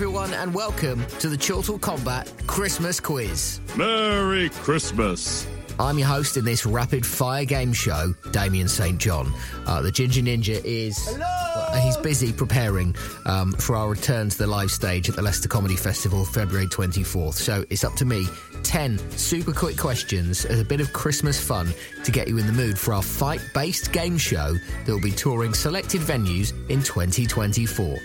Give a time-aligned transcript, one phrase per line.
[0.00, 3.60] Everyone, and welcome to the Chortle Combat Christmas Quiz.
[3.76, 5.46] Merry Christmas.
[5.78, 8.96] I'm your host in this rapid fire game show, Damien St.
[8.98, 9.30] John.
[9.66, 11.18] Uh, the Ginger Ninja is.
[11.18, 15.48] Well, he's busy preparing um, for our return to the live stage at the Leicester
[15.48, 17.34] Comedy Festival, February 24th.
[17.34, 18.24] So it's up to me.
[18.62, 22.52] 10 super quick questions as a bit of Christmas fun to get you in the
[22.52, 24.54] mood for our fight based game show
[24.86, 27.98] that will be touring selected venues in 2024.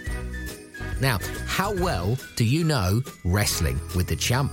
[1.01, 4.51] Now, how well do you know wrestling with the champ?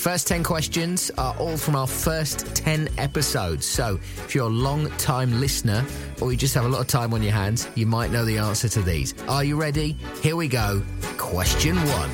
[0.00, 3.66] First 10 questions are all from our first 10 episodes.
[3.66, 5.84] So, if you're a long time listener
[6.22, 8.38] or you just have a lot of time on your hands, you might know the
[8.38, 9.14] answer to these.
[9.28, 9.98] Are you ready?
[10.22, 10.82] Here we go.
[11.18, 12.10] Question one.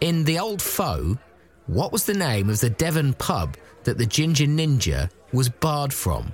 [0.00, 1.18] In The Old Foe,
[1.66, 6.32] what was the name of the Devon pub that the Ginger Ninja was barred from?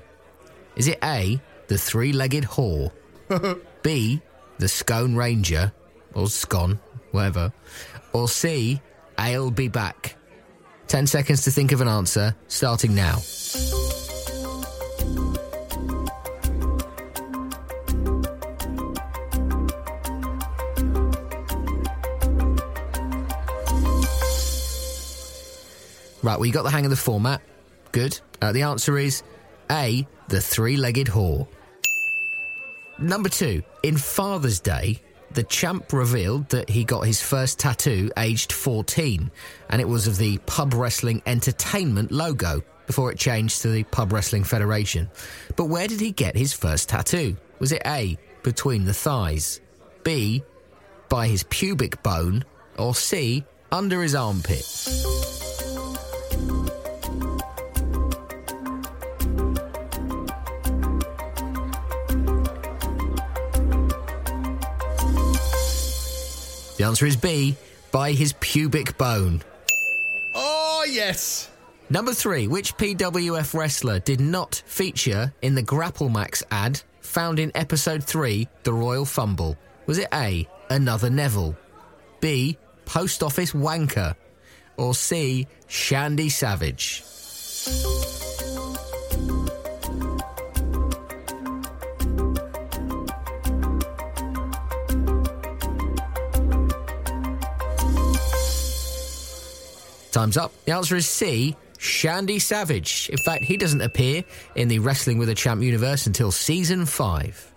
[0.77, 2.93] Is it A, the three legged whore?
[3.83, 4.21] B,
[4.59, 5.73] the Scone Ranger,
[6.15, 6.79] or Scone,
[7.13, 7.53] whatever.
[8.13, 8.81] Or C,
[9.17, 10.17] I'll be back.
[10.89, 13.19] 10 seconds to think of an answer, starting now.
[26.23, 27.41] Right, well, you got the hang of the format.
[27.93, 28.21] Good.
[28.41, 29.23] Uh, the answer is
[29.71, 31.47] A, the three legged whore.
[32.99, 35.01] Number two, in Father's Day,
[35.31, 39.31] the champ revealed that he got his first tattoo aged 14,
[39.71, 44.13] and it was of the Pub Wrestling Entertainment logo before it changed to the Pub
[44.13, 45.09] Wrestling Federation.
[45.55, 47.37] But where did he get his first tattoo?
[47.61, 49.61] Was it A, between the thighs,
[50.03, 50.43] B,
[51.09, 52.45] by his pubic bone,
[52.79, 54.65] or C, under his armpit?
[66.79, 67.57] The answer is B,
[67.91, 69.43] by his pubic bone.
[70.35, 71.51] Oh, yes.
[71.91, 77.51] Number three, which PWF wrestler did not feature in the Grapple Max ad found in
[77.57, 79.57] episode three, The Royal Fumble?
[79.87, 81.57] Was it A, another Neville,
[82.21, 84.15] B, Post Office Wanker,
[84.77, 87.03] or C, Shandy Savage?
[100.19, 100.53] Time's up.
[100.65, 101.55] The answer is C.
[101.79, 103.09] Shandy Savage.
[103.09, 104.25] In fact, he doesn't appear
[104.57, 107.55] in the Wrestling with a Champ universe until season five.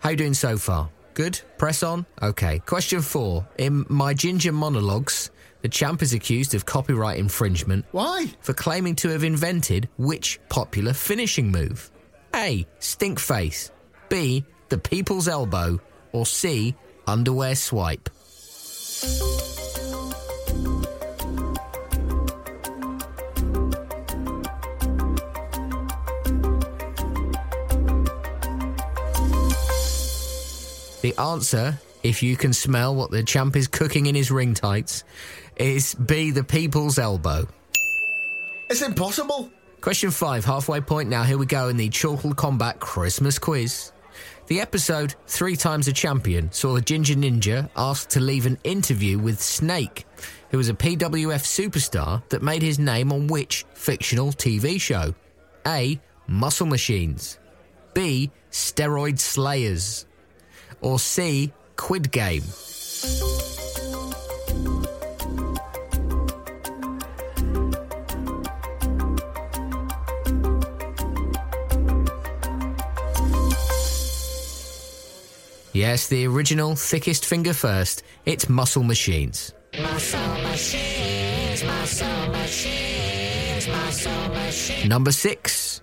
[0.00, 0.90] How you doing so far?
[1.14, 1.40] Good?
[1.56, 2.04] Press on?
[2.20, 2.58] Okay.
[2.66, 3.48] Question four.
[3.56, 5.30] In My Ginger Monologues,
[5.62, 7.86] the champ is accused of copyright infringement.
[7.92, 8.26] Why?
[8.42, 11.90] For claiming to have invented which popular finishing move?
[12.34, 12.66] A.
[12.80, 13.70] Stink face.
[14.10, 14.44] B.
[14.68, 15.80] The People's Elbow.
[16.12, 16.74] Or C.
[17.06, 18.10] Underwear Swipe.
[31.08, 35.04] The answer, if you can smell what the champ is cooking in his ring tights,
[35.56, 37.48] is B, the people's elbow.
[38.68, 39.50] It's impossible.
[39.80, 41.22] Question five, halfway point now.
[41.22, 43.90] Here we go in the Chortle Combat Christmas quiz.
[44.48, 49.18] The episode Three Times a Champion saw the Ginger Ninja asked to leave an interview
[49.18, 50.04] with Snake,
[50.50, 55.14] who was a PWF superstar that made his name on which fictional TV show?
[55.66, 55.98] A.
[56.26, 57.38] Muscle Machines.
[57.94, 58.30] B.
[58.50, 60.04] Steroid Slayers.
[60.80, 61.52] Or C.
[61.76, 62.42] Quid Game.
[75.72, 78.02] Yes, the original thickest finger first.
[78.26, 79.54] It's Muscle Machines.
[79.80, 84.88] Muscle machines, muscle machines, muscle machines.
[84.88, 85.82] Number six.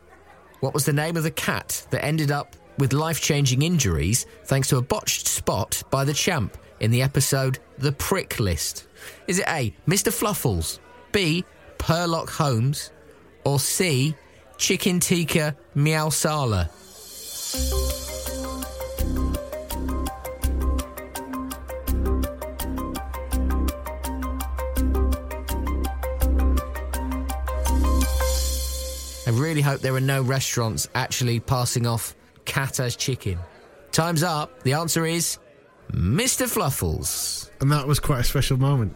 [0.59, 4.67] What was the name of the cat that ended up with life changing injuries thanks
[4.69, 8.87] to a botched spot by the champ in the episode The Prick List?
[9.27, 9.73] Is it A.
[9.87, 10.11] Mr.
[10.11, 10.79] Fluffles,
[11.11, 11.45] B.
[11.77, 12.91] Purrlock Holmes,
[13.43, 14.15] or C.
[14.57, 16.69] Chicken Tikka Meow Sala?
[29.27, 32.15] I really hope there are no restaurants actually passing off
[32.45, 33.37] cat as chicken.
[33.91, 34.63] Time's up.
[34.63, 35.37] The answer is
[35.91, 36.47] Mr.
[36.47, 37.49] Fluffles.
[37.61, 38.95] And that was quite a special moment.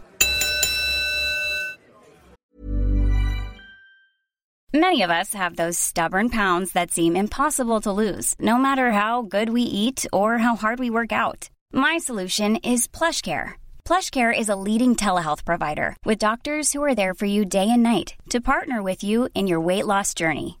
[4.72, 9.22] Many of us have those stubborn pounds that seem impossible to lose, no matter how
[9.22, 11.50] good we eat or how hard we work out.
[11.72, 13.54] My solution is PlushCare.
[13.84, 17.82] PlushCare is a leading telehealth provider with doctors who are there for you day and
[17.82, 20.60] night to partner with you in your weight loss journey.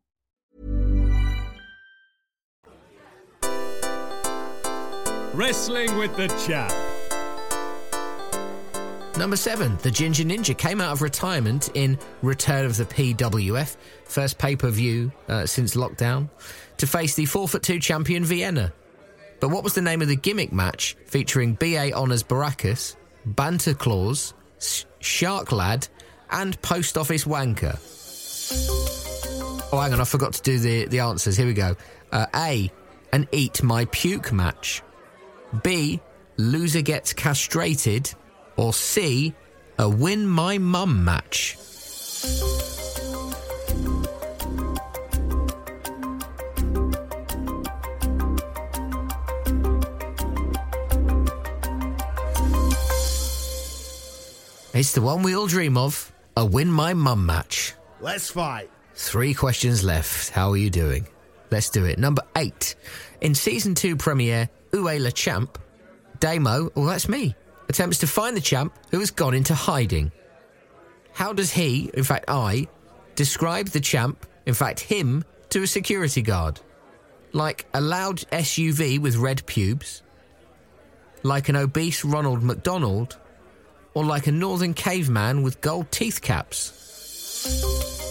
[5.33, 6.73] Wrestling with the Champ.
[9.17, 14.37] Number seven, the Ginger Ninja came out of retirement in Return of the PWF, first
[14.37, 16.29] pay per view uh, since lockdown,
[16.77, 18.73] to face the 4 foot 2 champion Vienna.
[19.39, 22.95] But what was the name of the gimmick match featuring BA Honours Baracus,
[23.25, 25.87] Banter Claus, S- Shark Lad,
[26.29, 27.77] and Post Office Wanker?
[29.73, 31.37] Oh, hang on, I forgot to do the, the answers.
[31.37, 31.75] Here we go.
[32.11, 32.69] Uh, A,
[33.13, 34.81] an Eat My Puke match.
[35.63, 35.99] B,
[36.37, 38.13] loser gets castrated.
[38.57, 39.33] Or C,
[39.77, 41.57] a win my mum match.
[54.73, 57.73] It's the one we all dream of a win my mum match.
[57.99, 58.69] Let's fight.
[58.95, 60.29] Three questions left.
[60.29, 61.07] How are you doing?
[61.51, 61.99] Let's do it.
[61.99, 62.75] Number eight.
[63.19, 65.57] In season two premiere, Où Est Le Champ,
[66.19, 67.35] Damo, oh, that's me,
[67.67, 70.11] attempts to find the champ who has gone into hiding.
[71.13, 72.67] How does he, in fact, I,
[73.15, 76.59] describe the champ, in fact, him, to a security guard?
[77.33, 80.03] Like a loud SUV with red pubes?
[81.23, 83.17] Like an obese Ronald McDonald?
[83.93, 88.10] Or like a northern caveman with gold teeth caps?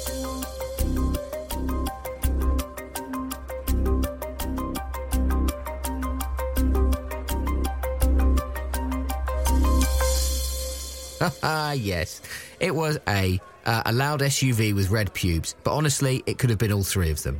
[11.42, 12.22] yes.
[12.58, 16.58] It was a uh, a loud SUV with red pubes, but honestly, it could have
[16.58, 17.38] been all three of them.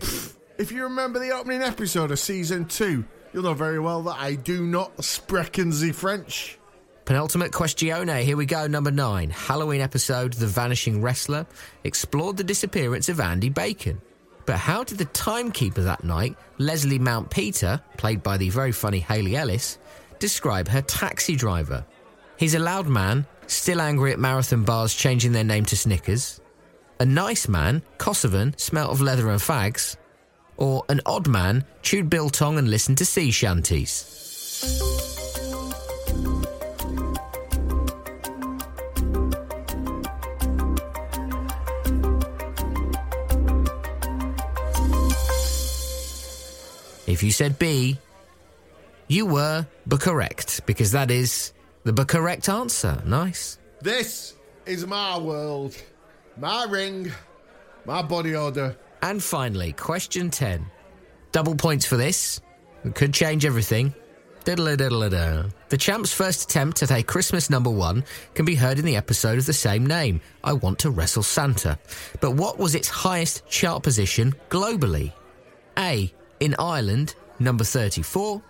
[0.59, 4.35] If you remember the opening episode of season two, you'll know very well that I
[4.35, 6.59] do not sprechen the French.
[7.07, 8.23] Penultimate questione.
[8.23, 8.67] Here we go.
[8.67, 9.31] Number nine.
[9.31, 11.47] Halloween episode The Vanishing Wrestler
[11.83, 14.01] explored the disappearance of Andy Bacon.
[14.47, 19.01] But how did the timekeeper that night, Leslie Mount Peter, played by the very funny
[19.01, 19.79] Haley Ellis,
[20.19, 21.85] describe her taxi driver?
[22.41, 26.41] He's a loud man, still angry at marathon bars changing their name to Snickers.
[26.99, 29.99] A nice man, Kosovan, smelt of leather and fags.
[30.57, 34.07] Or an odd man, chewed biltong and listened to sea shanties.
[47.07, 47.99] If you said B,
[49.09, 51.53] you were, but correct, because that is
[51.85, 53.03] the correct answer.
[53.05, 53.59] Nice.
[53.81, 54.35] This
[54.67, 55.75] is my world,
[56.37, 57.13] my ring,
[57.85, 58.77] my body order.
[59.03, 60.67] And finally, question 10.
[61.33, 62.41] Double points for this.
[62.85, 63.95] It could change everything.
[64.45, 65.01] Diddle diddle
[65.69, 69.39] The champ's first attempt at a Christmas number one can be heard in the episode
[69.39, 71.79] of the same name, I Want to Wrestle Santa.
[72.21, 75.13] But what was its highest chart position globally?
[75.79, 76.13] A.
[76.41, 78.43] In Ireland, number 34.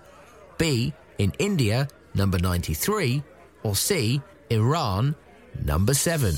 [0.58, 0.92] B.
[1.18, 3.22] In India, number 93.
[3.62, 4.22] Or C.
[4.50, 5.14] Iran,
[5.64, 6.34] number 7.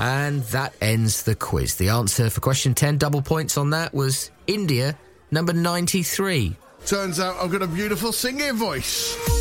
[0.00, 1.76] And that ends the quiz.
[1.76, 4.96] The answer for question 10, double points on that, was India,
[5.30, 6.54] number 93.
[6.86, 9.37] Turns out I've got a beautiful singing voice.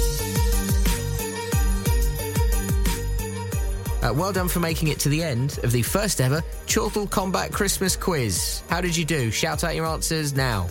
[4.07, 7.51] Uh, well done for making it to the end of the first ever Chortle Combat
[7.51, 8.61] Christmas quiz.
[8.69, 9.31] How did you do?
[9.31, 10.69] Shout out your answers now.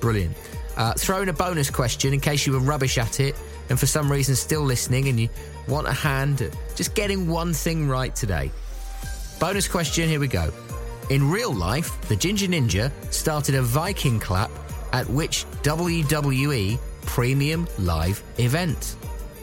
[0.00, 0.34] Brilliant.
[0.74, 3.36] Uh, throw in a bonus question in case you were rubbish at it
[3.68, 5.28] and for some reason still listening and you
[5.68, 8.50] want a hand at just getting one thing right today.
[9.38, 10.50] Bonus question, here we go.
[11.10, 14.50] In real life, the Ginger Ninja started a Viking clap
[14.94, 18.96] at which WWE premium live event?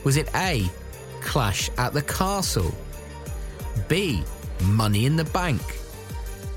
[0.03, 0.67] Was it A,
[1.21, 2.73] Clash at the Castle,
[3.87, 4.23] B,
[4.63, 5.61] Money in the Bank,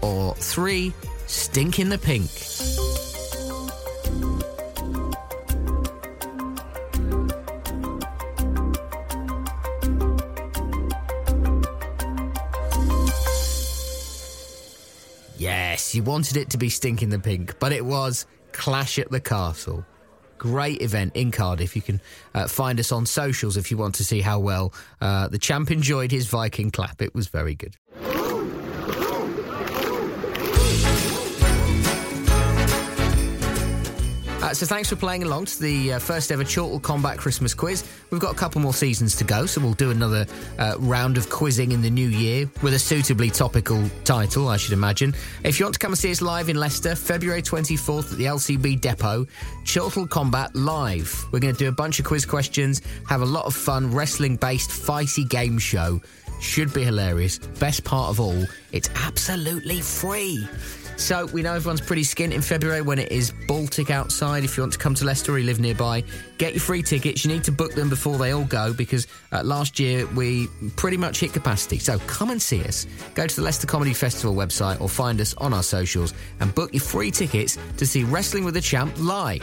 [0.03, 0.93] or 3,
[1.27, 2.31] Stink in the Pink?
[15.37, 19.21] Yes, you wanted it to be Stinking the Pink, but it was Clash at the
[19.21, 19.85] Castle.
[20.39, 21.77] Great event in Cardiff.
[21.77, 22.01] You can
[22.35, 25.71] uh, find us on socials if you want to see how well uh, the champ
[25.71, 27.01] enjoyed his Viking clap.
[27.01, 27.77] It was very good.
[34.55, 37.83] So thanks for playing along to the uh, first ever Chortle Combat Christmas quiz.
[38.11, 40.27] We've got a couple more seasons to go, so we'll do another
[40.59, 44.73] uh, round of quizzing in the new year with a suitably topical title, I should
[44.73, 45.15] imagine.
[45.43, 48.27] If you want to come and see us live in Leicester, February 24th at the
[48.27, 49.27] LCB Depot,
[49.65, 51.25] Chortle Combat Live.
[51.33, 54.37] We're going to do a bunch of quiz questions, have a lot of fun, wrestling
[54.37, 56.01] based, fighty game show.
[56.41, 57.39] Should be hilarious.
[57.39, 60.47] Best part of all, it's absolutely free.
[60.97, 64.45] So we know everyone's pretty skint in February when it is Baltic outside.
[64.45, 66.05] If you want to come to Leicester or you live nearby,
[66.39, 67.25] get your free tickets.
[67.25, 70.97] You need to book them before they all go because uh, last year we pretty
[70.97, 71.79] much hit capacity.
[71.79, 72.87] So come and see us.
[73.15, 76.73] Go to the Leicester Comedy Festival website or find us on our socials and book
[76.73, 79.43] your free tickets to see Wrestling with the Champ live.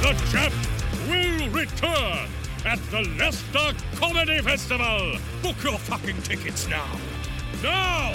[0.00, 0.54] The champ
[1.08, 2.28] will return
[2.64, 5.16] at the Leicester Comedy Festival.
[5.42, 6.98] Book your fucking tickets now.
[7.62, 8.14] Now!